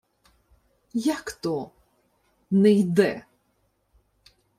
[1.13, 1.71] —Як то
[2.51, 3.25] «не йде»?